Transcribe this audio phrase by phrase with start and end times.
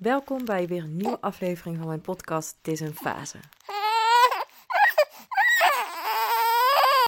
[0.00, 3.38] Welkom bij weer een nieuwe aflevering van mijn podcast Het is een fase.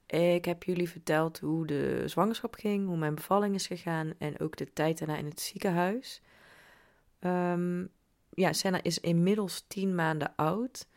[0.07, 4.57] Ik heb jullie verteld hoe de zwangerschap ging, hoe mijn bevalling is gegaan en ook
[4.57, 6.23] de tijd daarna in het ziekenhuis.
[7.21, 7.91] Um,
[8.31, 10.89] ja, Senna is inmiddels tien maanden oud.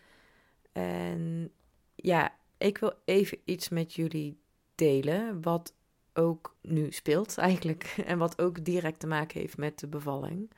[0.71, 1.51] En
[1.95, 4.39] ja, ik wil even iets met jullie
[4.75, 5.73] delen, wat
[6.13, 7.83] ook nu speelt eigenlijk.
[8.05, 10.49] En wat ook direct te maken heeft met de bevalling.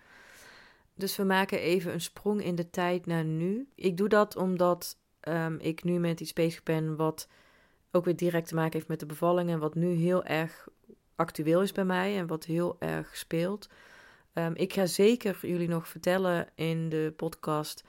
[0.98, 3.68] Dus we maken even een sprong in de tijd naar nu.
[3.76, 4.98] Ik doe dat omdat
[5.28, 7.28] um, ik nu met iets bezig ben wat
[7.92, 9.50] ook weer direct te maken heeft met de bevalling.
[9.50, 10.68] En wat nu heel erg
[11.16, 13.70] actueel is bij mij en wat heel erg speelt.
[14.34, 17.84] Um, ik ga zeker jullie nog vertellen in de podcast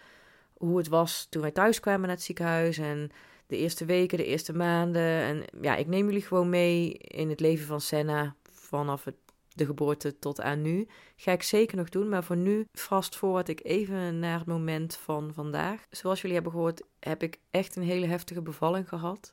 [0.53, 2.79] hoe het was toen wij thuis kwamen naar het ziekenhuis.
[2.79, 3.11] En
[3.47, 5.03] de eerste weken, de eerste maanden.
[5.03, 9.17] En ja, ik neem jullie gewoon mee in het leven van Senna vanaf het,
[9.59, 10.87] de geboorte tot aan nu.
[11.17, 14.97] Ga ik zeker nog doen, maar voor nu vast voorwaarts ik even naar het moment
[14.97, 15.87] van vandaag.
[15.91, 19.33] Zoals jullie hebben gehoord, heb ik echt een hele heftige bevalling gehad.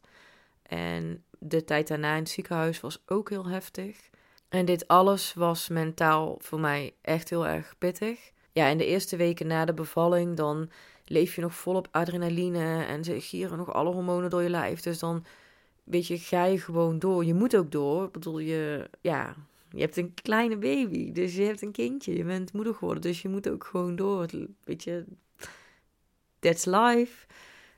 [0.64, 4.10] En de tijd daarna in het ziekenhuis was ook heel heftig.
[4.50, 8.32] En dit alles was mentaal voor mij echt heel erg pittig.
[8.52, 10.70] Ja, in de eerste weken na de bevalling, dan
[11.06, 14.82] leef je nog volop adrenaline en ze gieren nog alle hormonen door je lijf.
[14.82, 15.26] Dus dan,
[15.84, 17.26] weet je, ga je gewoon door.
[17.26, 18.06] Je moet ook door.
[18.06, 19.36] Ik bedoel, je, ja,
[19.76, 22.18] je hebt een kleine baby, dus je hebt een kindje.
[22.18, 24.28] Je bent moeder geworden, dus je moet ook gewoon door.
[24.64, 25.06] Weet je,
[26.40, 27.26] that's life.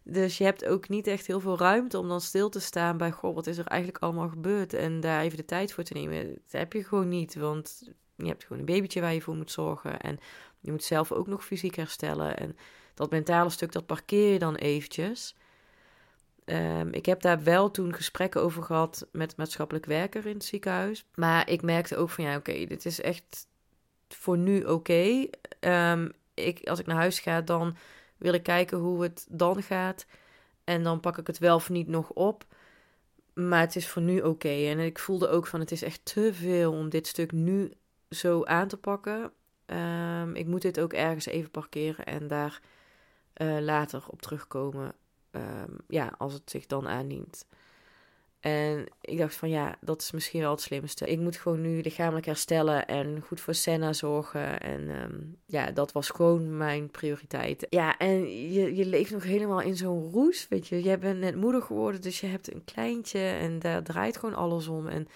[0.04, 3.12] Dus je hebt ook niet echt heel veel ruimte om dan stil te staan bij,
[3.12, 4.74] goh, wat is er eigenlijk allemaal gebeurd?
[4.74, 6.28] En daar even de tijd voor te nemen.
[6.28, 9.52] Dat heb je gewoon niet, want je hebt gewoon een babytje waar je voor moet
[9.52, 10.00] zorgen.
[10.00, 10.20] En
[10.60, 12.38] je moet zelf ook nog fysiek herstellen.
[12.38, 12.56] En
[12.94, 15.36] dat mentale stuk, dat parkeer je dan eventjes.
[16.50, 21.06] Um, ik heb daar wel toen gesprekken over gehad met maatschappelijk werker in het ziekenhuis.
[21.16, 23.48] Maar ik merkte ook van ja, oké, dit is echt
[24.08, 25.28] voor nu oké.
[25.60, 27.76] Um, ik, als ik naar huis ga, dan
[28.18, 30.06] wil ik kijken hoe het dan gaat.
[30.64, 32.46] En dan pak ik het wel of niet nog op.
[33.34, 34.68] Maar het is voor nu oké.
[34.68, 37.72] En ik voelde ook van het is echt te veel om dit stuk nu
[38.10, 39.32] zo aan te pakken.
[39.66, 42.62] Um, ik moet dit ook ergens even parkeren en daar
[43.42, 44.94] uh, later op terugkomen.
[45.38, 47.46] Um, ja, als het zich dan aandient.
[48.40, 51.08] En ik dacht van ja, dat is misschien wel het slimste.
[51.08, 54.60] Ik moet gewoon nu lichamelijk herstellen en goed voor Senna zorgen.
[54.60, 57.68] En um, ja, dat was gewoon mijn prioriteit.
[57.70, 60.82] Ja, en je, je leeft nog helemaal in zo'n roes, weet je.
[60.82, 64.68] Jij bent net moeder geworden, dus je hebt een kleintje en daar draait gewoon alles
[64.68, 64.88] om.
[64.88, 65.08] En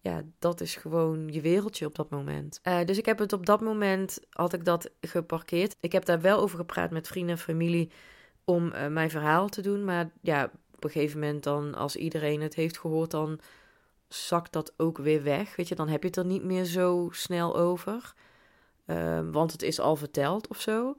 [0.00, 2.60] ja, dat is gewoon je wereldje op dat moment.
[2.62, 5.76] Uh, dus ik heb het op dat moment, had ik dat geparkeerd.
[5.80, 7.90] Ik heb daar wel over gepraat met vrienden en familie
[8.44, 9.84] om uh, mijn verhaal te doen.
[9.84, 13.40] Maar ja, op een gegeven moment dan, als iedereen het heeft gehoord, dan
[14.08, 15.56] zakt dat ook weer weg.
[15.56, 18.14] Weet je, dan heb je het er niet meer zo snel over.
[18.86, 20.96] Uh, want het is al verteld of zo.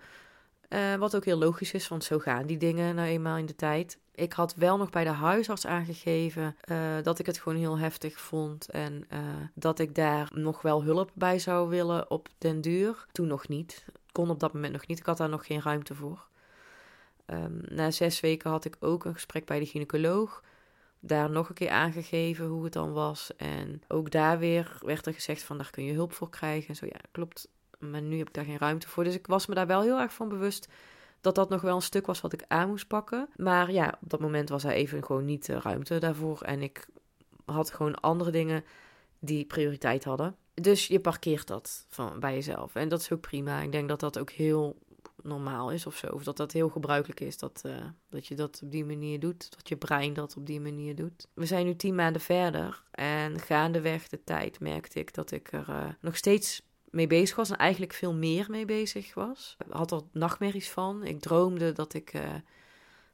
[0.69, 3.55] Uh, wat ook heel logisch is, want zo gaan die dingen nou eenmaal in de
[3.55, 3.99] tijd.
[4.15, 8.19] Ik had wel nog bij de huisarts aangegeven uh, dat ik het gewoon heel heftig
[8.19, 8.69] vond.
[8.69, 9.07] En
[9.53, 13.05] dat ik daar nog wel hulp bij zou willen op den duur.
[13.11, 13.85] Toen nog niet.
[14.11, 14.99] Kon op dat moment nog niet.
[14.99, 16.27] Ik had daar nog geen ruimte voor.
[17.27, 20.43] Um, na zes weken had ik ook een gesprek bij de gynaecoloog.
[20.99, 23.35] Daar nog een keer aangegeven hoe het dan was.
[23.35, 26.69] En ook daar weer werd er gezegd van daar kun je hulp voor krijgen.
[26.69, 27.47] En zo ja, klopt.
[27.79, 29.03] Maar nu heb ik daar geen ruimte voor.
[29.03, 30.67] Dus ik was me daar wel heel erg van bewust
[31.21, 33.29] dat dat nog wel een stuk was wat ik aan moest pakken.
[33.35, 36.41] Maar ja, op dat moment was er even gewoon niet de ruimte daarvoor.
[36.41, 36.87] En ik
[37.45, 38.63] had gewoon andere dingen
[39.19, 40.35] die prioriteit hadden.
[40.53, 42.75] Dus je parkeert dat van, bij jezelf.
[42.75, 43.61] En dat is ook prima.
[43.61, 44.75] Ik denk dat dat ook heel
[45.25, 46.07] normaal is of zo.
[46.07, 47.75] Of dat dat heel gebruikelijk is dat, uh,
[48.09, 49.55] dat je dat op die manier doet.
[49.55, 51.27] Dat je brein dat op die manier doet.
[51.33, 52.83] We zijn nu tien maanden verder.
[52.91, 57.49] En gaandeweg de tijd merkte ik dat ik er uh, nog steeds mee bezig was.
[57.49, 59.55] En eigenlijk veel meer mee bezig was.
[59.65, 61.03] Ik had er nachtmerries van.
[61.03, 62.21] Ik droomde dat ik uh,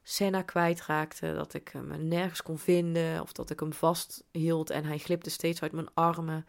[0.04, 1.34] Senna kwijtraakte.
[1.34, 3.22] Dat ik me nergens kon vinden.
[3.22, 6.46] Of dat ik hem vasthield en hij glipte steeds uit mijn armen.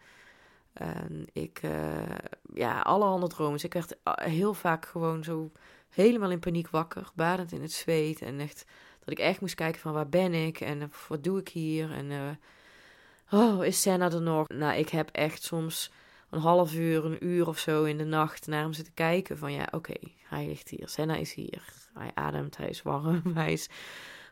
[0.73, 2.17] En ik, uh,
[2.53, 3.53] ja, allerhande dromen.
[3.53, 5.51] Dus ik werd heel vaak gewoon zo
[5.89, 8.21] helemaal in paniek wakker, badend in het zweet.
[8.21, 8.65] En echt,
[8.99, 11.91] dat ik echt moest kijken van waar ben ik en wat doe ik hier?
[11.91, 12.39] En
[13.31, 14.47] oh, is Senna er nog?
[14.47, 15.91] Nou, ik heb echt soms
[16.29, 19.37] een half uur, een uur of zo in de nacht naar hem zitten kijken.
[19.37, 19.93] Van ja, oké,
[20.23, 20.89] hij ligt hier.
[20.89, 21.63] Senna is hier.
[21.93, 23.69] Hij ademt, hij is warm, hij is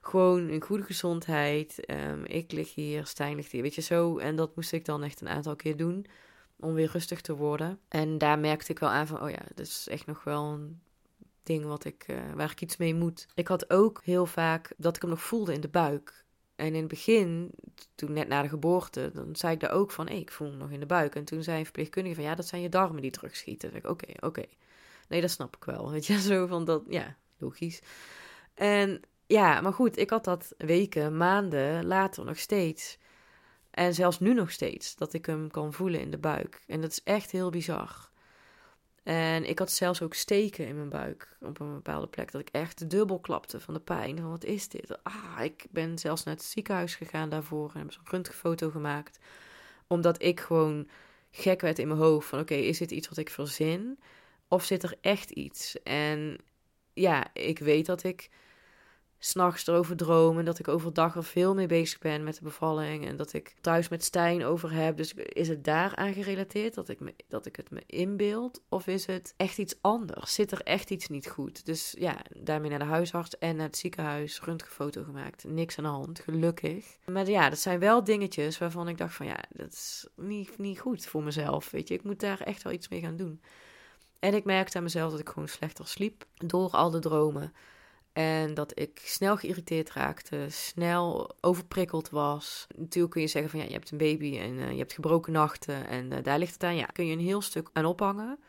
[0.01, 1.89] gewoon in goede gezondheid.
[1.89, 4.17] Um, ik lig hier, Stijn ligt hier, weet je zo.
[4.17, 6.05] En dat moest ik dan echt een aantal keer doen
[6.61, 7.79] om weer rustig te worden.
[7.87, 10.81] En daar merkte ik wel aan van, oh ja, dat is echt nog wel een
[11.43, 13.27] ding wat ik, uh, waar ik iets mee moet.
[13.35, 16.25] Ik had ook heel vaak dat ik hem nog voelde in de buik.
[16.55, 17.51] En in het begin,
[17.95, 20.71] toen net na de geboorte, dan zei ik daar ook van, ik voel hem nog
[20.71, 21.15] in de buik.
[21.15, 23.75] En toen zei een verpleegkundige van, ja, dat zijn je darmen die terugschieten.
[23.75, 24.25] Oké, oké.
[24.25, 24.49] Okay.
[25.07, 25.91] Nee, dat snap ik wel.
[25.91, 27.81] Weet je, zo van dat, ja, logisch.
[28.53, 32.97] En ja, maar goed, ik had dat weken, maanden later nog steeds.
[33.71, 36.63] En zelfs nu nog steeds, dat ik hem kan voelen in de buik.
[36.67, 38.09] En dat is echt heel bizar.
[39.03, 42.31] En ik had zelfs ook steken in mijn buik op een bepaalde plek.
[42.31, 44.17] Dat ik echt dubbel klapte van de pijn.
[44.17, 45.03] Van wat is dit?
[45.03, 47.71] Ah, ik ben zelfs naar het ziekenhuis gegaan daarvoor.
[47.73, 49.19] En heb zo'n röntgenfoto gemaakt.
[49.87, 50.87] Omdat ik gewoon
[51.31, 52.27] gek werd in mijn hoofd.
[52.27, 53.99] Van oké, is dit iets wat ik verzin?
[54.47, 55.83] Of zit er echt iets?
[55.83, 56.37] En
[56.93, 58.29] ja, ik weet dat ik
[59.23, 60.39] s'nachts erover droom.
[60.39, 63.07] En dat ik overdag er veel mee bezig ben met de bevalling.
[63.07, 64.97] En dat ik thuis met Stijn over heb.
[64.97, 68.61] Dus is het daar aan gerelateerd dat ik, dat ik het me inbeeld?
[68.69, 70.33] Of is het echt iets anders?
[70.33, 71.65] Zit er echt iets niet goed?
[71.65, 74.41] Dus ja, daarmee naar de huisarts en naar het ziekenhuis.
[74.41, 75.43] Röntgenfoto gemaakt.
[75.43, 76.97] Niks aan de hand, gelukkig.
[77.05, 80.79] Maar ja, dat zijn wel dingetjes waarvan ik dacht van ja, dat is niet, niet
[80.79, 81.71] goed voor mezelf.
[81.71, 83.41] Weet je, ik moet daar echt wel iets mee gaan doen.
[84.19, 87.53] En ik merkte aan mezelf dat ik gewoon slechter sliep door al de dromen.
[88.13, 92.67] En dat ik snel geïrriteerd raakte, snel overprikkeld was.
[92.75, 95.33] Natuurlijk kun je zeggen van ja, je hebt een baby en uh, je hebt gebroken
[95.33, 96.75] nachten en uh, daar ligt het aan.
[96.75, 98.39] Ja, kun je een heel stuk aan ophangen.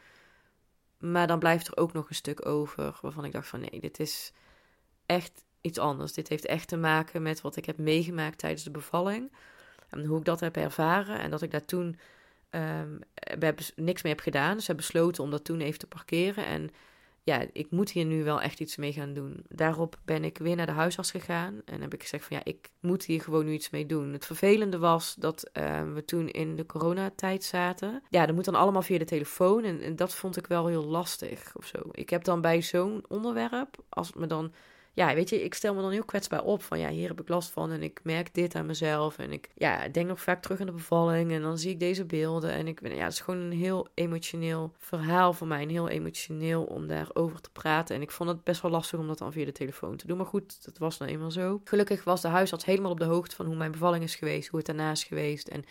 [0.98, 4.00] Maar dan blijft er ook nog een stuk over waarvan ik dacht van nee, dit
[4.00, 4.32] is
[5.06, 6.12] echt iets anders.
[6.12, 9.32] Dit heeft echt te maken met wat ik heb meegemaakt tijdens de bevalling.
[9.88, 11.98] En hoe ik dat heb ervaren en dat ik daar toen
[12.50, 12.98] um,
[13.76, 14.56] niks mee heb gedaan.
[14.56, 16.70] Dus heb besloten om dat toen even te parkeren en
[17.24, 19.44] ja, ik moet hier nu wel echt iets mee gaan doen.
[19.48, 22.70] Daarop ben ik weer naar de huisarts gegaan en heb ik gezegd van ja, ik
[22.80, 24.12] moet hier gewoon nu iets mee doen.
[24.12, 28.02] Het vervelende was dat uh, we toen in de coronatijd zaten.
[28.08, 30.84] Ja, dat moet dan allemaal via de telefoon en, en dat vond ik wel heel
[30.84, 31.78] lastig of zo.
[31.90, 34.52] Ik heb dan bij zo'n onderwerp, als het me dan
[34.94, 37.28] ja, weet je, ik stel me dan heel kwetsbaar op van ja, hier heb ik
[37.28, 39.18] last van en ik merk dit aan mezelf.
[39.18, 42.04] En ik ja, denk nog vaak terug aan de bevalling en dan zie ik deze
[42.04, 42.50] beelden.
[42.50, 45.62] En ik ben, ja, het is gewoon een heel emotioneel verhaal voor mij.
[45.62, 47.96] Een heel emotioneel om daarover te praten.
[47.96, 50.16] En ik vond het best wel lastig om dat dan via de telefoon te doen.
[50.16, 51.60] Maar goed, dat was nou eenmaal zo.
[51.64, 54.58] Gelukkig was de huisarts helemaal op de hoogte van hoe mijn bevalling is geweest, hoe
[54.58, 55.48] het daarna is geweest.
[55.48, 55.64] En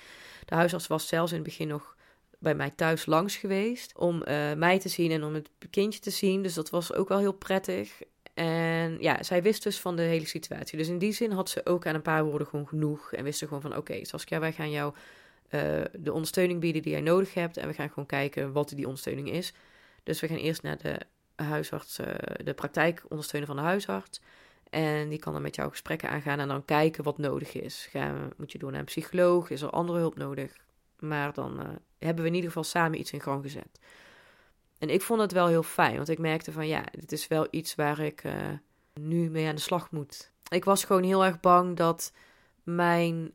[0.46, 1.96] de huisarts was zelfs in het begin nog
[2.40, 6.10] bij mij thuis langs geweest om uh, mij te zien en om het kindje te
[6.10, 6.42] zien.
[6.42, 8.02] Dus dat was ook wel heel prettig.
[8.82, 10.78] En ja, zij wist dus van de hele situatie.
[10.78, 13.14] Dus in die zin had ze ook aan een paar woorden gewoon genoeg.
[13.14, 14.94] En wist ze gewoon van, oké, okay, Saskia, wij gaan jou
[15.50, 15.62] uh,
[15.94, 17.58] de ondersteuning bieden die jij nodig hebt.
[17.58, 19.54] En we gaan gewoon kijken wat die ondersteuning is.
[20.04, 21.00] Dus we gaan eerst naar de
[21.36, 22.08] huisarts, uh,
[22.44, 24.22] de praktijkondersteuner van de huisarts.
[24.70, 27.88] En die kan dan met jou gesprekken aangaan en dan kijken wat nodig is.
[27.90, 29.50] Gaan, moet je door naar een psycholoog?
[29.50, 30.58] Is er andere hulp nodig?
[31.00, 31.66] Maar dan uh,
[31.98, 33.80] hebben we in ieder geval samen iets in gang gezet.
[34.78, 37.48] En ik vond het wel heel fijn, want ik merkte van ja, dit is wel
[37.50, 38.24] iets waar ik
[38.94, 40.32] nu mee aan de slag moet.
[40.50, 42.14] Ik was gewoon heel erg bang dat
[42.64, 43.34] mijn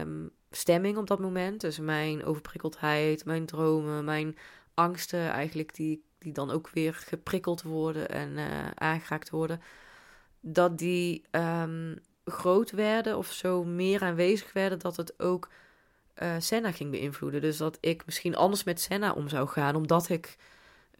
[0.00, 4.36] um, stemming op dat moment, dus mijn overprikkeldheid, mijn dromen, mijn
[4.74, 9.60] angsten eigenlijk, die, die dan ook weer geprikkeld worden en uh, aangeraakt worden,
[10.40, 15.48] dat die um, groot werden of zo meer aanwezig werden, dat het ook
[16.22, 17.40] uh, Senna ging beïnvloeden.
[17.40, 20.36] Dus dat ik misschien anders met Senna om zou gaan, omdat ik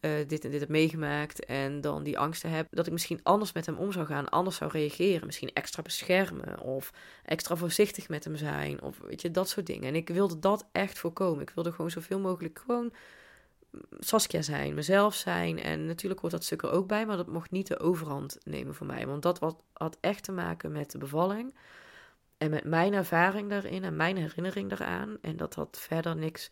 [0.01, 3.53] uh, dit en dit heb meegemaakt en dan die angsten heb, dat ik misschien anders
[3.53, 6.93] met hem om zou gaan, anders zou reageren, misschien extra beschermen of
[7.25, 9.87] extra voorzichtig met hem zijn of weet je, dat soort dingen.
[9.87, 11.41] En ik wilde dat echt voorkomen.
[11.41, 12.93] Ik wilde gewoon zoveel mogelijk gewoon
[13.99, 17.51] Saskia zijn, mezelf zijn en natuurlijk hoort dat stuk er ook bij, maar dat mocht
[17.51, 19.39] niet de overhand nemen voor mij, want dat
[19.73, 21.53] had echt te maken met de bevalling
[22.37, 26.51] en met mijn ervaring daarin en mijn herinnering daaraan en dat had verder niks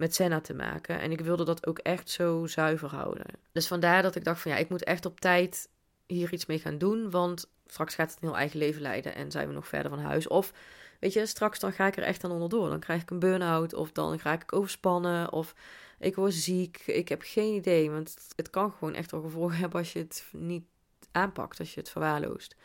[0.00, 1.00] met Senna te maken.
[1.00, 3.26] En ik wilde dat ook echt zo zuiver houden.
[3.52, 5.68] Dus vandaar dat ik dacht van ja, ik moet echt op tijd
[6.06, 7.10] hier iets mee gaan doen.
[7.10, 10.00] Want straks gaat het een heel eigen leven leiden en zijn we nog verder van
[10.00, 10.28] huis.
[10.28, 10.52] Of
[11.00, 12.68] weet je, straks dan ga ik er echt aan onderdoor.
[12.68, 15.54] Dan krijg ik een burn-out of dan ga ik overspannen of
[15.98, 16.82] ik word ziek.
[16.86, 20.24] Ik heb geen idee, want het kan gewoon echt wel gevolgen hebben als je het
[20.32, 20.64] niet
[21.12, 22.56] aanpakt, als je het verwaarloost.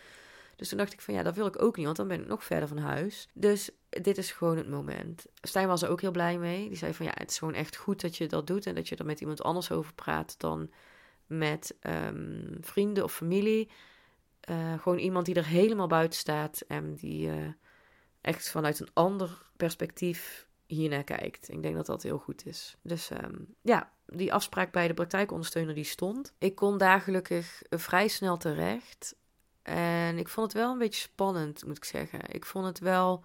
[0.55, 2.27] Dus toen dacht ik van ja, dat wil ik ook niet, want dan ben ik
[2.27, 3.27] nog verder van huis.
[3.33, 5.25] Dus dit is gewoon het moment.
[5.41, 6.67] Stijn was er ook heel blij mee.
[6.67, 8.87] Die zei van ja, het is gewoon echt goed dat je dat doet en dat
[8.87, 10.71] je er met iemand anders over praat dan
[11.27, 13.69] met um, vrienden of familie.
[14.49, 17.47] Uh, gewoon iemand die er helemaal buiten staat en die uh,
[18.21, 21.49] echt vanuit een ander perspectief hiernaar kijkt.
[21.49, 22.75] Ik denk dat dat heel goed is.
[22.81, 26.33] Dus um, ja, die afspraak bij de praktijkondersteuner die stond.
[26.37, 29.15] Ik kon daar gelukkig vrij snel terecht.
[29.65, 32.19] En ik vond het wel een beetje spannend, moet ik zeggen.
[32.27, 33.23] Ik vond het wel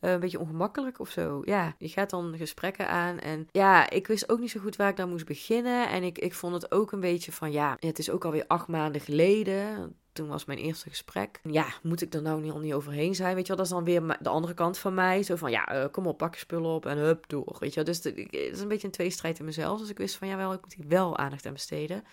[0.00, 1.42] uh, een beetje ongemakkelijk of zo.
[1.44, 3.18] Ja, je gaat dan gesprekken aan.
[3.18, 5.88] En ja, ik wist ook niet zo goed waar ik dan moest beginnen.
[5.88, 8.68] En ik, ik vond het ook een beetje van, ja, het is ook alweer acht
[8.68, 9.94] maanden geleden.
[10.12, 11.40] Toen was mijn eerste gesprek.
[11.42, 13.34] Ja, moet ik er nou niet, al niet overheen zijn?
[13.34, 15.22] Weet je wel, dat is dan weer de andere kant van mij.
[15.22, 17.56] Zo van, ja, uh, kom op, pak je spullen op en hup, door.
[17.58, 19.78] Weet je wel, dus het is een beetje een tweestrijd in mezelf.
[19.78, 22.04] Dus ik wist van, ja, wel, ik moet hier wel aandacht aan besteden.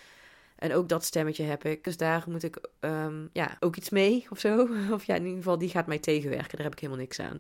[0.58, 1.84] En ook dat stemmetje heb ik.
[1.84, 4.68] Dus daar moet ik ehm, ja, ook iets mee of zo.
[4.92, 6.56] Of ja, in ieder geval, die gaat mij tegenwerken.
[6.56, 7.40] Daar heb ik helemaal niks aan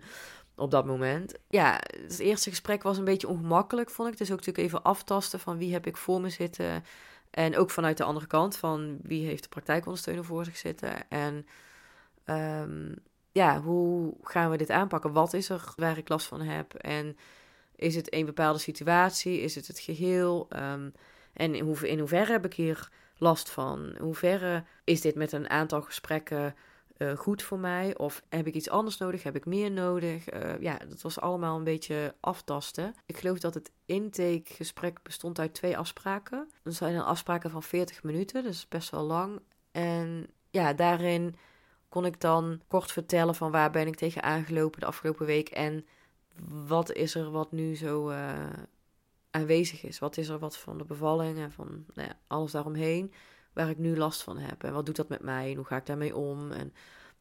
[0.56, 1.34] op dat moment.
[1.50, 4.18] Ja, het eerste gesprek was een beetje ongemakkelijk, vond ik.
[4.18, 6.84] Dus ook natuurlijk even aftasten van wie heb ik voor me zitten.
[7.30, 11.10] En ook vanuit de andere kant van wie heeft de praktijkondersteuner voor zich zitten.
[11.10, 11.46] En
[12.26, 12.96] um,
[13.32, 15.12] ja, hoe gaan we dit aanpakken?
[15.12, 16.74] Wat is er waar ik last van heb?
[16.74, 17.18] En
[17.76, 19.42] is het een bepaalde situatie?
[19.42, 20.48] Is het het geheel?
[20.56, 20.94] Um,
[21.34, 23.96] en in, hoe, in hoeverre heb ik hier last van?
[23.96, 26.56] In hoeverre is dit met een aantal gesprekken
[26.98, 27.98] uh, goed voor mij?
[27.98, 29.24] Of heb ik iets anders nodig?
[29.24, 30.34] Heb ik meer nodig?
[30.34, 32.96] Uh, ja, dat was allemaal een beetje aftasten.
[33.06, 36.50] Ik geloof dat het intakegesprek bestond uit twee afspraken.
[36.64, 39.40] Dat zijn afspraken van 40 minuten, dus best wel lang.
[39.72, 41.36] En ja, daarin
[41.90, 45.86] kon ik dan kort vertellen van waar ben ik tegen aangelopen de afgelopen week en
[46.68, 48.34] wat is er wat nu zo uh,
[49.38, 50.00] aanwezig is.
[50.00, 53.14] Wat is er wat van de bevalling en van nou ja, alles daaromheen
[53.54, 54.64] waar ik nu last van heb.
[54.64, 56.52] En wat doet dat met mij en hoe ga ik daarmee om.
[56.52, 56.74] En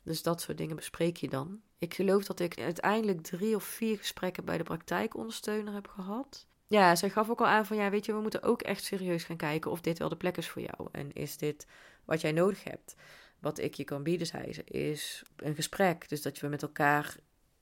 [0.02, 1.60] dus dat soort dingen bespreek je dan.
[1.78, 6.46] Ik geloof dat ik uiteindelijk drie of vier gesprekken bij de praktijkondersteuner heb gehad.
[6.66, 9.24] Ja, zij gaf ook al aan van ja, weet je, we moeten ook echt serieus
[9.24, 10.88] gaan kijken of dit wel de plek is voor jou.
[10.92, 11.66] En is dit
[12.04, 12.94] wat jij nodig hebt?
[13.38, 16.08] Wat ik je kan bieden, zei ze, is een gesprek.
[16.08, 17.16] Dus dat we met elkaar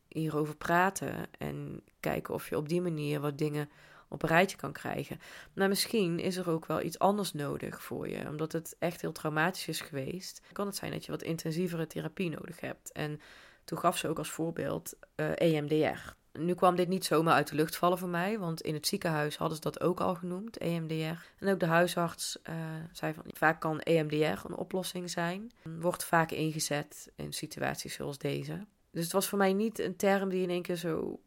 [0.09, 3.69] hierover praten en kijken of je op die manier wat dingen
[4.15, 5.21] op een rijtje kan krijgen.
[5.53, 9.13] Maar misschien is er ook wel iets anders nodig voor je, omdat het echt heel
[9.13, 10.41] traumatisch is geweest.
[10.53, 12.93] Kan het zijn dat je wat intensievere therapie nodig hebt.
[12.93, 13.21] En
[13.65, 16.13] toen gaf ze ook als voorbeeld uh, eh, EMDR.
[16.39, 19.37] Nu kwam dit niet zomaar uit de lucht vallen voor mij, want in het ziekenhuis
[19.37, 21.21] hadden ze dat ook al genoemd, EMDR.
[21.39, 22.55] En ook de huisarts uh,
[22.93, 25.53] zei van, vaak kan EMDR een oplossing zijn.
[25.81, 28.67] Wordt vaak ingezet in situaties zoals deze.
[28.91, 31.21] Dus het was voor mij niet een term die in één keer zo,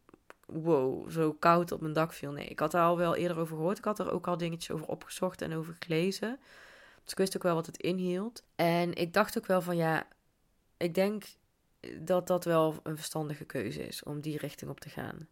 [0.47, 2.31] wow, zo koud op mijn dak viel.
[2.31, 3.77] Nee, ik had er al wel eerder over gehoord.
[3.77, 6.39] Ik had er ook al dingetjes over opgezocht en over gelezen.
[7.03, 8.43] Dus ik wist ook wel wat het inhield.
[8.55, 10.07] En ik dacht ook wel van, ja,
[10.77, 11.23] ik denk
[11.99, 15.27] dat dat wel een verstandige keuze is om die richting op te gaan.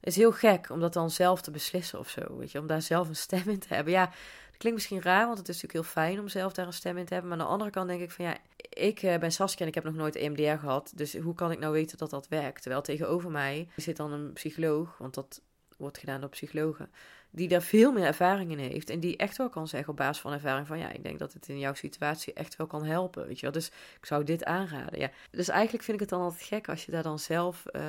[0.00, 2.66] Het is heel gek om dat dan zelf te beslissen of zo, weet je, om
[2.66, 3.92] daar zelf een stem in te hebben.
[3.92, 4.12] Ja,
[4.60, 7.04] klinkt misschien raar, want het is natuurlijk heel fijn om zelf daar een stem in
[7.04, 7.30] te hebben.
[7.30, 8.36] Maar aan de andere kant denk ik van ja,
[8.68, 11.58] ik uh, ben Saskia en ik heb nog nooit EMDR gehad, dus hoe kan ik
[11.58, 12.62] nou weten dat dat werkt?
[12.62, 15.42] Terwijl tegenover mij zit dan een psycholoog, want dat
[15.76, 16.90] wordt gedaan door psychologen,
[17.30, 20.22] die daar veel meer ervaring in heeft en die echt wel kan zeggen op basis
[20.22, 23.26] van ervaring van ja, ik denk dat het in jouw situatie echt wel kan helpen,
[23.26, 23.52] weet je wel.
[23.52, 23.66] Dus
[24.00, 25.10] ik zou dit aanraden, ja.
[25.30, 27.82] Dus eigenlijk vind ik het dan altijd gek als je daar dan zelf uh,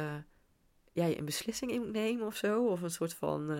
[0.91, 3.57] ja, een beslissing in nemen of zo, of een soort van uh,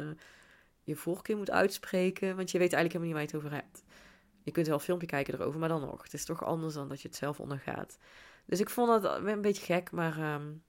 [0.83, 3.83] je voorkeur moet uitspreken, want je weet eigenlijk helemaal niet waar je het over hebt.
[4.43, 6.03] Je kunt wel een filmpje kijken erover, maar dan nog.
[6.03, 7.97] Het is toch anders dan dat je het zelf ondergaat.
[8.45, 10.63] Dus ik vond het een beetje gek, maar um,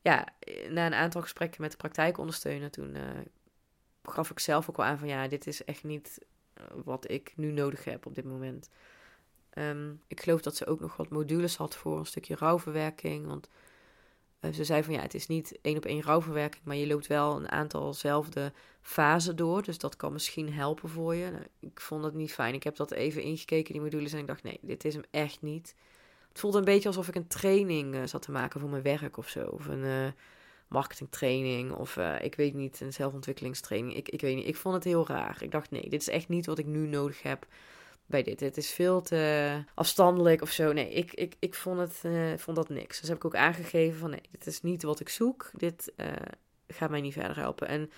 [0.00, 0.28] ja,
[0.68, 3.02] na een aantal gesprekken met de praktijkondersteuner, toen uh,
[4.02, 6.18] gaf ik zelf ook wel aan van ja, dit is echt niet
[6.54, 8.68] eh, wat ik nu nodig heb op dit moment.
[9.58, 13.26] Um, ik geloof dat ze ook nog wat modules had voor een stukje rouwverwerking.
[13.26, 13.48] Want
[14.50, 17.36] ze zei van ja, het is niet één op één rouwverwerking, maar je loopt wel
[17.36, 19.62] een aantal zelfde fasen door.
[19.62, 21.30] Dus dat kan misschien helpen voor je.
[21.30, 22.54] Nou, ik vond het niet fijn.
[22.54, 25.42] Ik heb dat even ingekeken, die modules, en ik dacht nee, dit is hem echt
[25.42, 25.74] niet.
[26.28, 29.16] Het voelde een beetje alsof ik een training uh, zat te maken voor mijn werk
[29.16, 29.46] of zo.
[29.46, 30.06] Of een uh,
[30.68, 33.96] marketingtraining of ik weet niet, een zelfontwikkelingstraining.
[33.96, 35.36] Ik, ik weet niet, ik vond het heel raar.
[35.40, 37.46] Ik dacht nee, dit is echt niet wat ik nu nodig heb
[38.12, 38.40] bij dit.
[38.40, 40.72] Het is veel te afstandelijk of zo.
[40.72, 42.02] Nee, ik, ik, ik vond, het,
[42.40, 43.00] vond dat niks.
[43.00, 45.50] Dus heb ik ook aangegeven van nee, dit is niet wat ik zoek.
[45.52, 45.92] Dit
[46.66, 47.68] gaat mij niet verder helpen.
[47.68, 47.90] En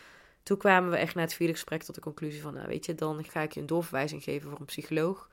[0.43, 2.95] toen kwamen we echt na het vierde gesprek tot de conclusie van, nou weet je,
[2.95, 5.29] dan ga ik je een doorverwijzing geven voor een psycholoog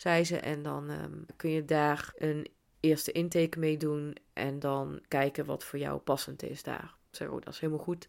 [0.00, 0.36] zei ze.
[0.36, 2.46] En dan ehm, kun je daar een
[2.80, 6.94] eerste intake mee doen en dan kijken wat voor jou passend is daar.
[7.10, 8.08] Zeg, oh, dat is helemaal goed.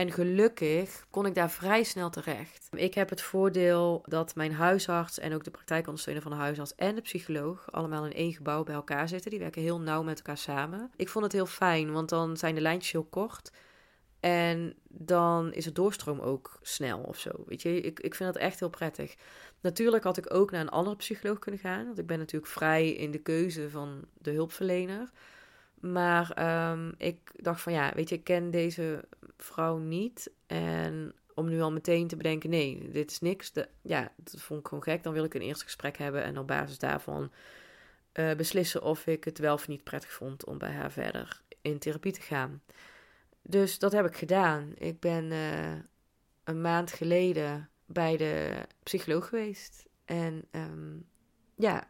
[0.00, 2.68] En gelukkig kon ik daar vrij snel terecht.
[2.72, 6.94] Ik heb het voordeel dat mijn huisarts en ook de praktijkondersteuner van de huisarts en
[6.94, 9.30] de psycholoog allemaal in één gebouw bij elkaar zitten.
[9.30, 10.90] Die werken heel nauw met elkaar samen.
[10.96, 13.52] Ik vond het heel fijn, want dan zijn de lijntjes heel kort.
[14.20, 17.30] En dan is het doorstroom ook snel of zo.
[17.46, 19.14] Weet je, ik, ik vind dat echt heel prettig.
[19.60, 21.86] Natuurlijk had ik ook naar een andere psycholoog kunnen gaan.
[21.86, 25.10] Want ik ben natuurlijk vrij in de keuze van de hulpverlener.
[25.80, 29.04] Maar ehm, ik dacht van ja, weet je, ik ken deze
[29.36, 30.30] vrouw niet.
[30.46, 33.52] En om nu al meteen te bedenken, nee, dit is niks.
[33.82, 35.02] Ja, dat vond ik gewoon gek.
[35.02, 37.30] Dan wil ik een eerste gesprek hebben en op basis daarvan
[38.14, 41.78] uh, beslissen of ik het wel of niet prettig vond om bij haar verder in
[41.78, 42.62] therapie te gaan.
[43.42, 44.72] Dus dat heb ik gedaan.
[44.74, 45.72] Ik ben uh,
[46.44, 49.84] een maand geleden bij de psycholoog geweest.
[50.04, 51.06] En um,
[51.54, 51.88] ja,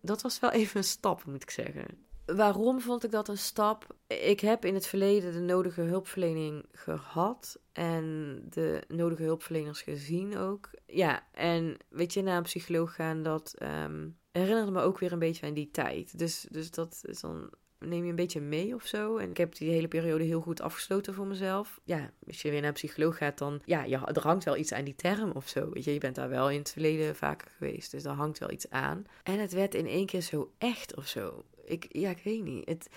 [0.00, 2.06] dat was wel even een stap, moet ik zeggen.
[2.36, 3.96] Waarom vond ik dat een stap?
[4.06, 10.70] Ik heb in het verleden de nodige hulpverlening gehad en de nodige hulpverleners gezien ook.
[10.86, 15.18] Ja, en weet je, naar een psycholoog gaan, dat um, herinnerde me ook weer een
[15.18, 16.18] beetje aan die tijd.
[16.18, 19.16] Dus, dus dat is dan neem je een beetje mee of zo.
[19.16, 21.80] En ik heb die hele periode heel goed afgesloten voor mezelf.
[21.84, 24.72] Ja, als je weer naar een psycholoog gaat, dan ja, je, er hangt wel iets
[24.72, 25.70] aan die term of zo.
[25.70, 28.50] Weet je, je bent daar wel in het verleden vaker geweest, dus daar hangt wel
[28.50, 29.06] iets aan.
[29.22, 31.44] En het werd in één keer zo echt of zo.
[31.68, 32.68] Ik, ja, ik weet niet.
[32.68, 32.88] Het,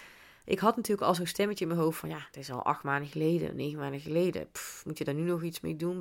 [0.45, 2.83] ik had natuurlijk al zo'n stemmetje in mijn hoofd van ja, het is al acht
[2.83, 4.47] maanden geleden, negen maanden geleden.
[4.85, 5.99] moet je daar nu nog iets mee doen?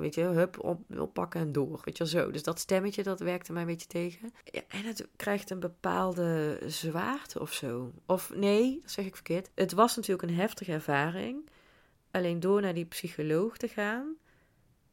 [0.00, 1.80] weet je, hup, op, oppakken en door.
[1.84, 2.30] Weet je zo.
[2.30, 4.32] Dus dat stemmetje, dat werkte mij een beetje tegen.
[4.44, 7.92] Ja, en het krijgt een bepaalde zwaarte of zo.
[8.06, 9.50] Of nee, dat zeg ik verkeerd.
[9.54, 11.48] Het was natuurlijk een heftige ervaring.
[12.10, 14.16] Alleen door naar die psycholoog te gaan,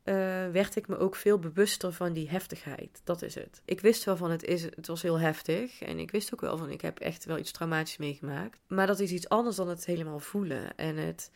[0.08, 0.14] uh,
[0.52, 3.02] werd ik me ook veel bewuster van die heftigheid.
[3.04, 3.62] Dat is het.
[3.66, 5.82] Ik wist wel van het, is, het was heel heftig.
[5.82, 8.60] En ik wist ook wel van ik heb echt wel iets traumatisch meegemaakt.
[8.68, 10.76] Maar dat is iets anders dan het helemaal voelen.
[10.76, 11.32] En het,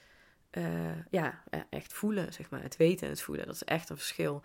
[0.52, 0.66] uh,
[1.10, 2.62] ja, echt voelen, zeg maar.
[2.62, 3.46] Het weten en het voelen.
[3.46, 4.42] Dat is echt een verschil.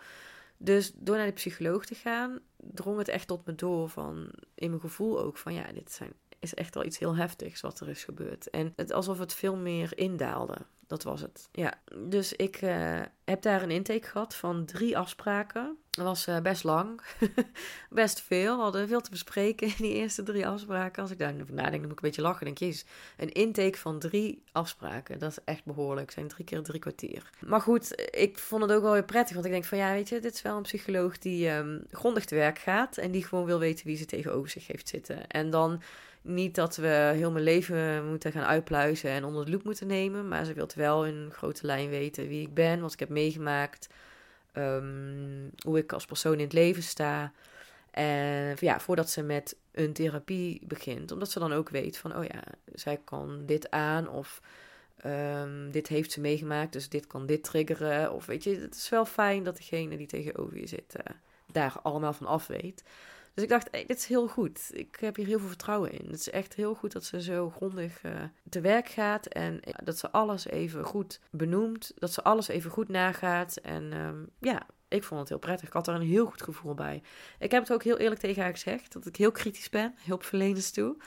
[0.57, 4.69] Dus door naar de psycholoog te gaan, drong het echt tot me door van, in
[4.69, 7.89] mijn gevoel ook, van ja, dit zijn, is echt wel iets heel heftigs wat er
[7.89, 8.49] is gebeurd.
[8.49, 10.57] En het, alsof het veel meer indaalde.
[10.87, 11.49] Dat was het.
[11.51, 15.77] Ja, dus ik uh, heb daar een intake gehad van drie afspraken.
[15.89, 17.01] Dat was uh, best lang.
[17.89, 18.55] best veel.
[18.55, 21.01] We hadden veel te bespreken in die eerste drie afspraken.
[21.01, 22.45] Als ik daar nadenk, dan moet ik een beetje lachen.
[22.45, 22.85] denk, jezus,
[23.17, 25.19] een intake van drie afspraken.
[25.19, 26.11] Dat is echt behoorlijk.
[26.11, 27.29] zijn drie keer drie kwartier.
[27.45, 29.33] Maar goed, ik vond het ook wel weer prettig.
[29.33, 32.25] Want ik denk van, ja, weet je, dit is wel een psycholoog die um, grondig
[32.25, 32.97] te werk gaat.
[32.97, 35.27] En die gewoon wil weten wie ze tegenover zich heeft zitten.
[35.27, 35.81] En dan
[36.27, 40.27] niet dat we heel mijn leven moeten gaan uitpluizen en onder de loep moeten nemen.
[40.27, 43.87] Maar ze wilt wel in grote lijn weten wie ik ben, wat ik heb meegemaakt.
[44.51, 47.31] Ehm, hoe ik als persoon in het leven sta.
[47.91, 51.11] En ja, voordat ze met een therapie begint.
[51.11, 52.43] Omdat ze dan ook weet van, oh ja,
[52.73, 54.41] zij kan dit aan of
[55.05, 58.13] um, dit heeft ze meegemaakt, dus dit kan dit triggeren.
[58.13, 61.15] Of weet je, het is wel fijn dat degene die tegenover je zit uh,
[61.51, 62.83] daar allemaal van af weet.
[63.37, 64.69] Dus ik dacht, dit is heel goed.
[64.73, 66.05] Ik heb hier heel veel vertrouwen in.
[66.05, 68.11] Het is echt heel goed dat ze zo grondig uh,
[68.49, 69.25] te werk gaat.
[69.25, 71.91] En dat ze alles even goed benoemt.
[71.95, 73.57] Dat ze alles even goed nagaat.
[73.57, 75.67] En um, ja, ik vond het heel prettig.
[75.67, 77.01] Ik had er een heel goed gevoel bij.
[77.39, 78.93] Ik heb het ook heel eerlijk tegen haar gezegd.
[78.93, 79.95] Dat ik heel kritisch ben.
[80.05, 80.97] Hulpverleners toe.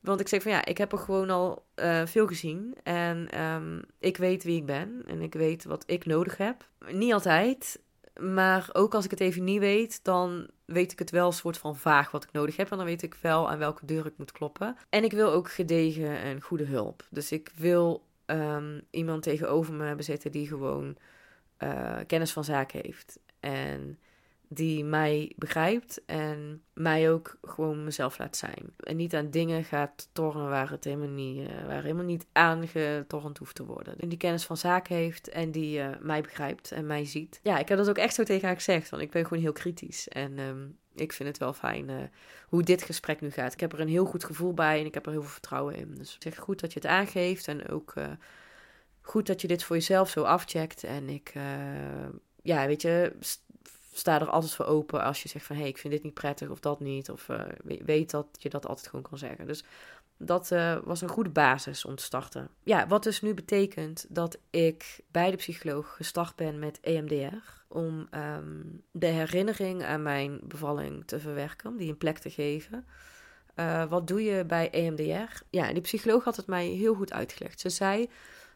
[0.00, 2.74] Want ik zeg van ja, ik heb er gewoon al uh, veel gezien.
[2.82, 5.02] En um, ik weet wie ik ben.
[5.06, 6.68] En ik weet wat ik nodig heb.
[6.90, 7.78] Niet altijd.
[8.20, 11.76] Maar ook als ik het even niet weet, dan weet ik het wel soort van
[11.76, 12.70] vaag wat ik nodig heb.
[12.70, 14.76] En dan weet ik wel aan welke deur ik moet kloppen.
[14.88, 17.06] En ik wil ook gedegen en goede hulp.
[17.10, 20.96] Dus ik wil um, iemand tegenover me hebben zitten die gewoon
[21.58, 23.18] uh, kennis van zaken heeft.
[23.40, 23.98] En
[24.54, 28.74] die mij begrijpt en mij ook gewoon mezelf laat zijn.
[28.76, 33.38] En niet aan dingen gaat tornen waar het helemaal niet, uh, waar helemaal niet aangetornd
[33.38, 33.98] hoeft te worden.
[33.98, 37.40] En die kennis van zaken heeft en die uh, mij begrijpt en mij ziet.
[37.42, 39.52] Ja, ik heb dat ook echt zo tegen haar gezegd, want ik ben gewoon heel
[39.52, 40.08] kritisch.
[40.08, 41.96] En um, ik vind het wel fijn uh,
[42.48, 43.52] hoe dit gesprek nu gaat.
[43.52, 45.74] Ik heb er een heel goed gevoel bij en ik heb er heel veel vertrouwen
[45.76, 45.94] in.
[45.94, 47.94] Dus zeg goed dat je het aangeeft en ook
[49.00, 50.84] goed dat je dit voor jezelf zo afcheckt.
[50.84, 51.32] En ik,
[52.42, 53.12] ja, weet je
[53.96, 56.14] sta er altijd voor open als je zegt van hé, hey, ik vind dit niet
[56.14, 57.10] prettig of dat niet.
[57.10, 59.46] Of uh, weet dat je dat altijd gewoon kan zeggen.
[59.46, 59.64] Dus
[60.16, 62.48] dat uh, was een goede basis om te starten.
[62.62, 67.62] Ja, wat dus nu betekent dat ik bij de psycholoog gestart ben met EMDR.
[67.68, 72.86] Om um, de herinnering aan mijn bevalling te verwerken, om die een plek te geven.
[73.56, 75.42] Uh, wat doe je bij EMDR?
[75.50, 77.60] Ja, die psycholoog had het mij heel goed uitgelegd.
[77.60, 78.10] Ze zei: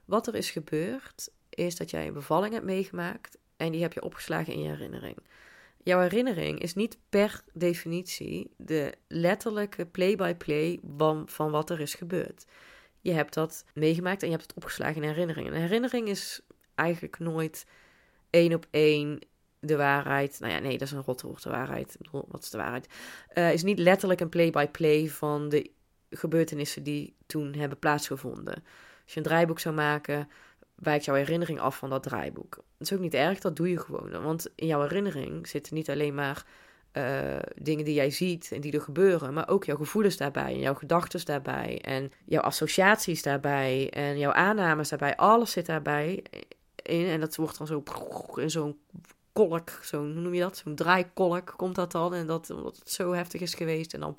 [0.05, 4.03] Wat er is gebeurd, is dat jij een bevalling hebt meegemaakt en die heb je
[4.03, 5.16] opgeslagen in je herinnering.
[5.83, 12.44] Jouw herinnering is niet per definitie de letterlijke play-by-play van, van wat er is gebeurd.
[13.01, 15.47] Je hebt dat meegemaakt en je hebt het opgeslagen in herinnering.
[15.47, 16.40] Een herinnering is
[16.75, 17.66] eigenlijk nooit
[18.31, 19.18] één op één
[19.61, 20.40] de waarheid.
[20.40, 21.97] Nou ja, nee, dat is een rotwoord, de waarheid.
[22.11, 22.88] Wat is de waarheid?
[23.35, 25.71] Uh, is niet letterlijk een play-by-play -play van de
[26.11, 28.55] gebeurtenissen die toen hebben plaatsgevonden.
[28.55, 30.29] Als je een draaiboek zou maken,
[30.79, 32.55] wijkt jouw herinnering af van dat draaiboek.
[32.55, 34.23] Dat is ook niet erg, dat doe je gewoon.
[34.23, 36.47] Want in jouw herinnering zitten niet alleen maar
[36.93, 40.59] uh, dingen die jij ziet en die er gebeuren, maar ook jouw gevoelens daarbij en
[40.59, 45.17] jouw gedachten daarbij en jouw associaties daarbij en jouw aannames daarbij.
[45.17, 46.23] Alles zit daarbij
[46.83, 47.83] in en dat wordt dan zo
[48.35, 48.79] in zo'n
[49.33, 50.57] kolk, zo'n, hoe noem je dat?
[50.57, 54.14] Zo'n draaikolk komt dat dan en dat omdat het zo heftig is geweest en dan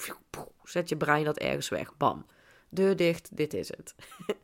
[0.63, 1.97] zet je brein dat ergens weg.
[1.97, 2.25] Bam.
[2.69, 3.95] Deur dicht, dit is het.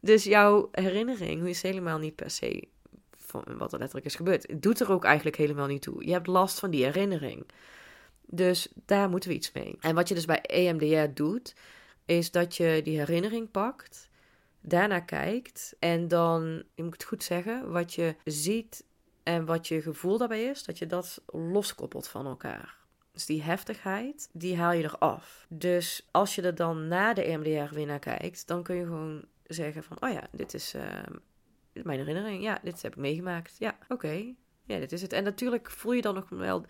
[0.00, 2.68] Dus jouw herinnering is helemaal niet per se
[3.16, 4.46] van wat er letterlijk is gebeurd.
[4.46, 6.06] Het doet er ook eigenlijk helemaal niet toe.
[6.06, 7.46] Je hebt last van die herinnering.
[8.26, 9.76] Dus daar moeten we iets mee.
[9.80, 11.54] En wat je dus bij EMDR doet,
[12.04, 14.10] is dat je die herinnering pakt,
[14.60, 18.84] daarna kijkt en dan, ik moet het goed zeggen, wat je ziet
[19.22, 22.76] en wat je gevoel daarbij is, dat je dat loskoppelt van elkaar.
[23.12, 25.46] Dus die heftigheid, die haal je eraf.
[25.48, 29.24] Dus als je er dan na de EMDR weer naar kijkt, dan kun je gewoon
[29.48, 30.82] zeggen van, oh ja, dit is, uh,
[31.72, 32.42] mijn herinnering.
[32.42, 33.56] Ja, dit heb ik meegemaakt.
[33.58, 34.34] Ja, oké.
[34.64, 35.12] Ja, dit is het.
[35.12, 36.64] En natuurlijk voel je dan nog wel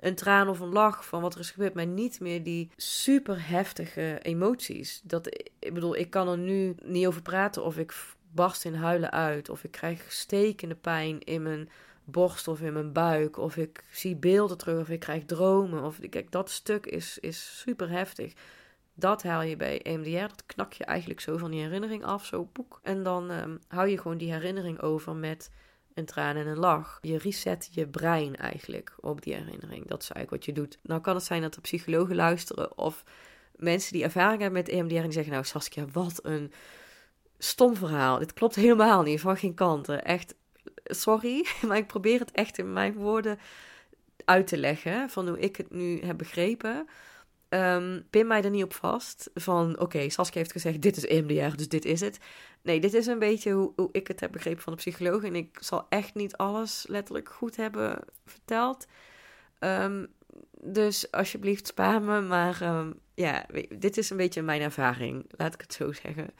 [0.00, 3.48] een traan of een lach van wat er is gebeurd, maar niet meer die super
[3.48, 5.00] heftige emoties.
[5.04, 5.26] Dat,
[5.58, 7.94] ik bedoel, ik kan er nu niet over praten of ik
[8.32, 11.68] barst in huilen uit, of ik krijg stekende pijn in mijn
[12.04, 15.84] borst of in mijn buik, of ik zie beelden terug, of ik krijg dromen.
[15.84, 18.32] Of, kijk, dat stuk is, is super heftig.
[19.00, 22.44] Dat haal je bij EMDR, dat knak je eigenlijk zo van die herinnering af, zo
[22.44, 22.80] poek.
[22.82, 25.50] En dan um, hou je gewoon die herinnering over met
[25.94, 26.98] een traan en een lach.
[27.00, 29.86] Je reset je brein eigenlijk op die herinnering.
[29.86, 30.78] Dat is eigenlijk wat je doet.
[30.82, 33.04] Nou kan het zijn dat er psychologen luisteren of
[33.56, 36.52] mensen die ervaring hebben met EMDR en die zeggen, nou Saskia, wat een
[37.38, 38.18] stom verhaal.
[38.18, 40.04] Dit klopt helemaal niet, van geen kanten.
[40.04, 40.34] Echt,
[40.84, 43.38] sorry, maar ik probeer het echt in mijn woorden
[44.24, 46.88] uit te leggen van hoe ik het nu heb begrepen.
[47.54, 51.56] Um, pin mij er niet op vast van, oké, Saskia heeft gezegd, dit is EMDR,
[51.56, 52.18] dus dit is het.
[52.62, 55.22] Nee, dit is een beetje hoe, hoe ik het heb begrepen van de psycholoog.
[55.22, 58.86] En ik zal echt niet alles letterlijk goed hebben verteld.
[59.60, 60.06] Um,
[60.62, 62.20] dus alsjeblieft, spaar me.
[62.20, 66.30] Maar um, ja, dit is een beetje mijn ervaring, laat ik het zo zeggen.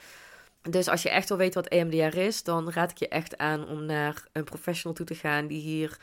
[0.62, 3.68] Dus als je echt wil weten wat EMDR is, dan raad ik je echt aan
[3.68, 5.98] om naar een professional toe te gaan die hier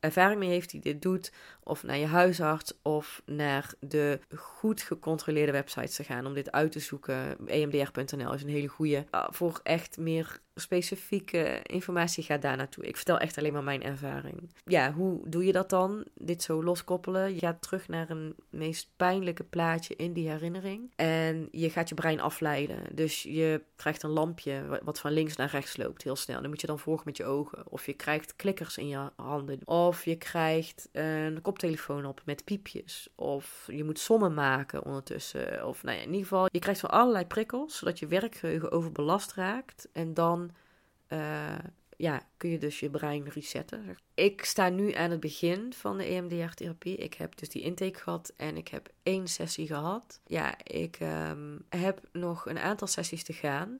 [0.00, 1.32] ervaring mee heeft die dit doet,
[1.68, 6.72] of naar je huisarts of naar de goed gecontroleerde websites te gaan om dit uit
[6.72, 7.46] te zoeken.
[7.46, 9.04] emdr.nl is een hele goede.
[9.10, 12.84] Ah, voor echt meer specifieke informatie ga daar naartoe.
[12.84, 14.50] Ik vertel echt alleen maar mijn ervaring.
[14.64, 16.04] Ja, hoe doe je dat dan?
[16.14, 17.34] Dit zo loskoppelen.
[17.34, 20.92] Je gaat terug naar een meest pijnlijke plaatje in die herinnering.
[20.96, 22.82] En je gaat je brein afleiden.
[22.92, 26.40] Dus je krijgt een lampje wat van links naar rechts loopt heel snel.
[26.40, 27.70] Dan moet je dan volgen met je ogen.
[27.70, 29.60] Of je krijgt klikkers in je handen.
[29.64, 31.57] Of je krijgt een koptelefoon
[32.04, 33.08] op met piepjes.
[33.14, 35.66] Of je moet sommen maken ondertussen.
[35.66, 39.32] Of nou ja, in ieder geval, je krijgt van allerlei prikkels, zodat je werkgeheugen overbelast
[39.32, 39.88] raakt.
[39.92, 40.50] En dan
[41.08, 41.58] uh,
[41.96, 43.98] ja, kun je dus je brein resetten.
[44.14, 46.96] Ik sta nu aan het begin van de EMDR-therapie.
[46.96, 50.20] Ik heb dus die intake gehad en ik heb één sessie gehad.
[50.26, 53.78] Ja, ik um, heb nog een aantal sessies te gaan.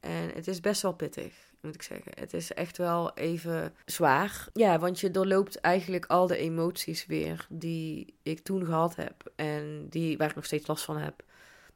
[0.00, 2.12] En het is best wel pittig, moet ik zeggen.
[2.14, 4.46] Het is echt wel even zwaar.
[4.52, 9.32] Ja, want je doorloopt eigenlijk al de emoties weer die ik toen gehad heb.
[9.36, 11.22] En die, waar ik nog steeds last van heb.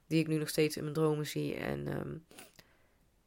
[0.06, 1.54] Die ik nu nog steeds in mijn dromen zie.
[1.54, 2.24] En um,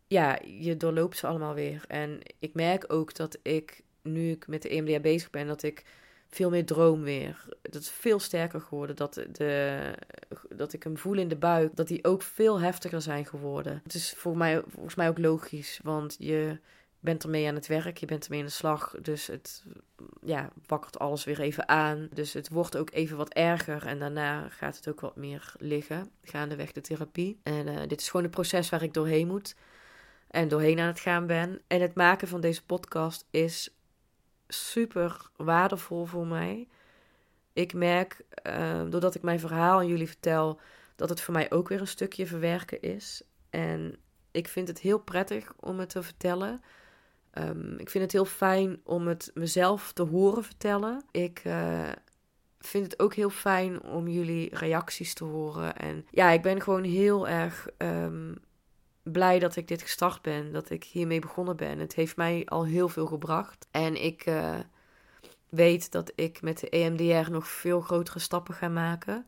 [0.08, 1.84] ja, je doorloopt ze allemaal weer.
[1.88, 5.84] En ik merk ook dat ik, nu ik met de EMDR bezig ben, dat ik
[6.30, 7.46] veel meer droom weer.
[7.62, 8.96] Dat is veel sterker geworden.
[8.96, 9.80] Dat, de,
[10.50, 11.76] dat ik hem voel in de buik.
[11.76, 13.80] Dat die ook veel heftiger zijn geworden.
[13.84, 15.80] Het is voor mij, volgens mij ook logisch.
[15.84, 16.60] Want je
[17.00, 17.98] bent ermee aan het werk.
[17.98, 18.96] Je bent ermee aan de slag.
[19.02, 19.64] Dus het
[20.22, 22.08] ja, wakkert alles weer even aan.
[22.14, 23.86] Dus het wordt ook even wat erger.
[23.86, 26.12] En daarna gaat het ook wat meer liggen.
[26.24, 27.40] Gaandeweg de therapie.
[27.44, 29.56] En uh, dit is gewoon een proces waar ik doorheen moet
[30.28, 31.62] en doorheen aan het gaan ben.
[31.68, 33.77] En het maken van deze podcast is
[34.48, 36.68] super waardevol voor mij.
[37.54, 40.60] Ik merk, uh, doordat ik mijn verhaal aan jullie vertel,
[40.96, 43.22] dat het voor mij ook weer een stukje verwerken is.
[43.50, 43.96] En
[44.32, 46.62] ik vind het heel prettig om het te vertellen.
[47.34, 51.04] Um, ik vind het heel fijn om het mezelf te horen vertellen.
[51.12, 51.90] Ik uh,
[52.60, 55.76] vind het ook heel fijn om jullie reacties te horen.
[55.76, 58.36] En ja, ik ben gewoon heel erg um,
[59.12, 61.80] blij dat ik dit gestart ben, dat ik hiermee begonnen ben.
[61.80, 63.68] Het heeft mij al heel veel gebracht.
[63.72, 64.56] En ik uh,
[65.50, 69.28] weet dat ik met de EMDR nog veel grotere stappen ga maken.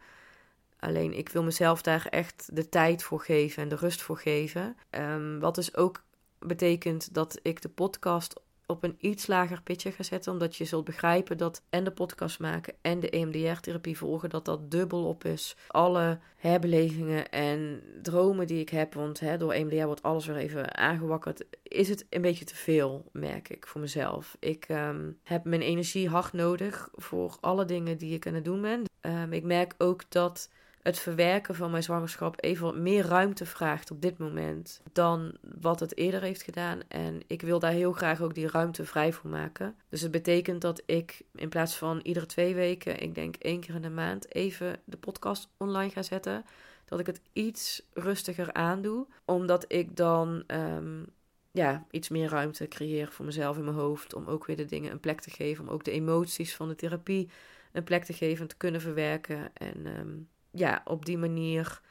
[0.79, 4.77] Alleen ik wil mezelf daar echt de tijd voor geven en de rust voor geven.
[4.91, 6.03] Um, wat dus ook
[6.39, 10.31] betekent dat ik de podcast op een iets lager pitje ga zetten.
[10.31, 14.71] Omdat je zult begrijpen dat en de podcast maken en de EMDR-therapie volgen, dat dat
[14.71, 15.55] dubbel op is.
[15.67, 20.77] Alle herbelevingen en dromen die ik heb, want hè, door EMDR wordt alles weer even
[20.77, 24.37] aangewakkerd, is het een beetje te veel, merk ik voor mezelf.
[24.39, 28.61] Ik um, heb mijn energie hard nodig voor alle dingen die ik aan het doen
[28.61, 28.83] ben.
[29.01, 30.49] Um, ik merk ook dat
[30.81, 35.97] het verwerken van mijn zwangerschap even meer ruimte vraagt op dit moment dan wat het
[35.97, 36.79] eerder heeft gedaan.
[36.87, 39.75] En ik wil daar heel graag ook die ruimte vrij voor maken.
[39.89, 43.75] Dus het betekent dat ik in plaats van iedere twee weken, ik denk één keer
[43.75, 46.45] in de maand, even de podcast online ga zetten.
[46.85, 51.05] Dat ik het iets rustiger aandoe, omdat ik dan um,
[51.51, 54.13] ja, iets meer ruimte creëer voor mezelf in mijn hoofd.
[54.13, 55.67] Om ook weer de dingen een plek te geven.
[55.67, 57.29] Om ook de emoties van de therapie
[57.71, 59.51] een plek te geven en te kunnen verwerken.
[59.53, 61.81] En um, ja, op die manier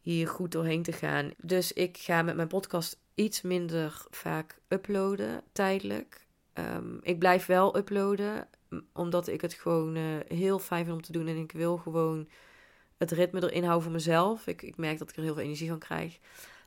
[0.00, 1.30] hier goed doorheen te gaan.
[1.42, 6.26] Dus ik ga met mijn podcast iets minder vaak uploaden, tijdelijk.
[6.52, 8.48] Ehm, ik blijf wel uploaden,
[8.92, 11.26] omdat ik het gewoon uh, heel fijn vind om te doen.
[11.26, 12.28] En ik wil gewoon
[12.96, 14.46] het ritme erin houden voor mezelf.
[14.46, 16.18] Ik, ik merk dat ik er heel veel energie van krijg.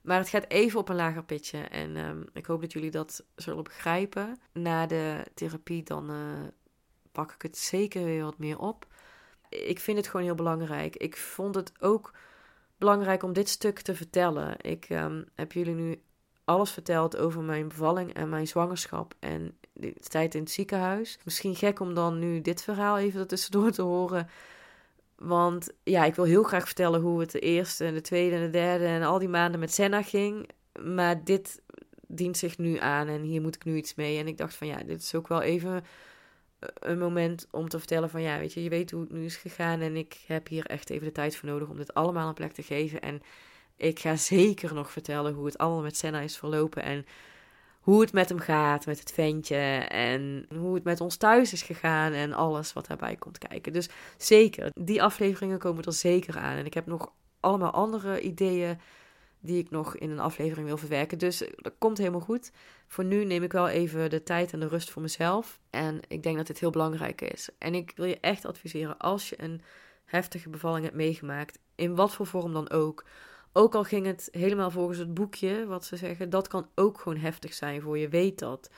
[0.01, 1.58] Maar het gaat even op een lager pitje.
[1.58, 4.39] En um, ik hoop dat jullie dat zullen begrijpen.
[4.51, 6.17] Na de therapie dan uh,
[7.12, 8.88] pak ik het zeker weer wat meer op.
[9.52, 10.96] Ik vind het gewoon heel belangrijk.
[10.96, 12.14] Ik vond het ook
[12.78, 14.56] belangrijk om dit stuk te vertellen.
[14.62, 16.02] Ik um, heb jullie nu
[16.44, 21.20] alles verteld over mijn bevalling en mijn zwangerschap en de tijd in het ziekenhuis.
[21.24, 24.30] Misschien gek om dan nu dit verhaal even tussendoor te horen.
[25.16, 28.42] Want ja, ik wil heel graag vertellen hoe het de eerste en de tweede en
[28.42, 30.50] de derde en al die maanden met Senna ging.
[30.84, 31.62] Maar dit
[32.08, 34.20] dient zich nu aan en hier moet ik nu iets mee.
[34.20, 35.84] En ik dacht van ja, dit is ook wel even
[36.80, 39.36] een moment om te vertellen van ja, weet je, je weet hoe het nu is
[39.36, 39.82] gegaan.
[39.82, 42.52] En ik heb hier echt even de tijd voor nodig om dit allemaal een plek
[42.52, 43.02] te geven.
[43.02, 43.21] En
[43.76, 46.84] ik ga zeker nog vertellen hoe het allemaal met Senna is verlopen.
[46.84, 47.06] En
[47.80, 49.56] hoe het met hem gaat, met het ventje.
[49.88, 52.13] En hoe het met ons thuis is gegaan.
[52.13, 53.74] En alles wat daarbij komt kijken.
[53.74, 56.58] Dus zeker, die afleveringen komen er zeker aan.
[56.58, 58.80] En ik heb nog allemaal andere ideeën
[59.41, 61.17] die ik nog in een aflevering wil verwerken.
[61.17, 62.51] Dus dat komt helemaal goed.
[62.88, 65.60] Voor nu neem ik wel even de tijd en de rust voor mezelf.
[65.69, 67.49] En ik denk dat dit heel belangrijk is.
[67.58, 69.62] En ik wil je echt adviseren, als je een
[70.06, 73.06] heftige bevalling hebt meegemaakt, in wat voor vorm dan ook
[73.54, 77.17] ook al ging het helemaal volgens het boekje, wat ze zeggen, dat kan ook gewoon
[77.17, 78.10] heftig zijn voor je.
[78.10, 78.69] Weet dat.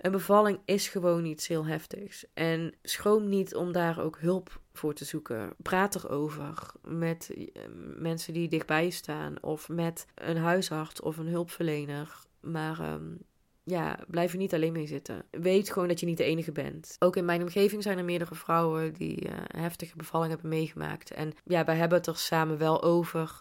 [0.00, 2.24] Een bevalling is gewoon iets heel heftigs.
[2.34, 5.54] En schroom niet om daar ook hulp voor te zoeken.
[5.62, 7.62] Praat erover met eh,
[7.96, 9.42] mensen die dichtbij je staan.
[9.42, 12.24] Of met een huisarts of een hulpverlener.
[12.40, 13.18] Maar um,
[13.62, 15.24] ja, blijf er niet alleen mee zitten.
[15.30, 16.96] Weet gewoon dat je niet de enige bent.
[16.98, 21.10] Ook in mijn omgeving zijn er meerdere vrouwen die uh, heftige bevalling hebben meegemaakt.
[21.10, 23.40] En ja, wij hebben het er samen wel over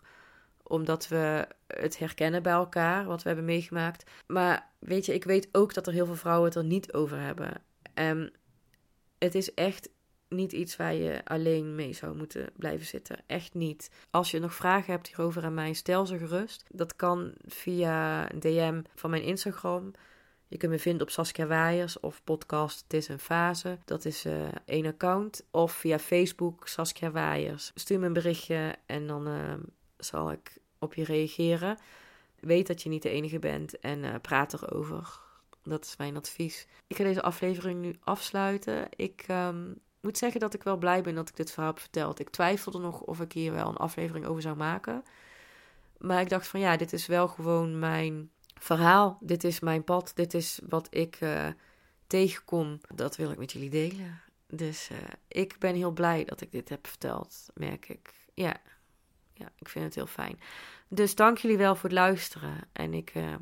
[0.70, 4.10] omdat we het herkennen bij elkaar, wat we hebben meegemaakt.
[4.28, 7.20] Maar weet je, ik weet ook dat er heel veel vrouwen het er niet over
[7.20, 7.62] hebben.
[7.94, 8.34] En
[9.18, 9.90] het is echt
[10.30, 13.18] niet iets waar je alleen mee zou moeten blijven zitten.
[13.28, 13.92] Echt niet.
[14.10, 16.66] Als je nog vragen hebt hierover aan mij, stel ze gerust.
[16.72, 19.92] Dat kan via een DM van mijn Instagram.
[20.48, 23.78] Je kunt me vinden op Saskia Waaiers of podcast Het is een fase.
[23.86, 25.46] Dat is uh, één account.
[25.52, 27.72] Of via Facebook Saskia Waaiers.
[27.76, 29.54] Stuur me een berichtje en dan uh,
[30.00, 31.78] zal ik op je reageren.
[32.40, 35.20] Weet dat je niet de enige bent en uh, praat erover.
[35.64, 36.68] Dat is mijn advies.
[36.88, 38.88] Ik ga deze aflevering nu afsluiten.
[38.96, 42.20] Ik um, moet zeggen dat ik wel blij ben dat ik dit verhaal heb verteld.
[42.20, 45.04] Ik twijfelde nog of ik hier wel een aflevering over zou maken.
[45.98, 49.18] Maar ik dacht van ja, dit is wel gewoon mijn verhaal.
[49.22, 50.12] Dit is mijn pad.
[50.16, 51.48] Dit is wat ik uh,
[52.08, 52.80] tegenkom.
[52.96, 54.22] Dat wil ik met jullie delen.
[54.48, 58.14] Dus uh, ik ben heel blij dat ik dit heb verteld, merk ik.
[58.34, 58.62] Ja
[59.40, 60.40] ja, ik vind het heel fijn.
[60.88, 62.68] Dus dank jullie wel voor het luisteren.
[62.72, 63.36] En ik uh,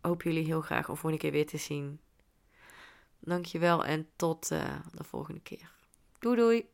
[0.00, 2.00] hoop jullie heel graag om volgende keer weer te zien.
[3.18, 5.70] Dankjewel en tot uh, de volgende keer.
[6.18, 6.68] Doei doei!